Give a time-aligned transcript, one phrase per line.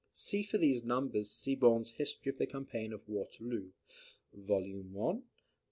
[0.15, 3.69] [See for these numbers Siborne's History of the Campaign of Waterloo,
[4.33, 4.63] vol.
[4.67, 5.13] i.
[5.17, 5.21] p.